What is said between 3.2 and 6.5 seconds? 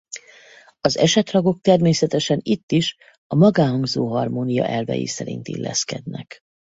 a magánhangzó harmónia elvei szerint illeszkednek.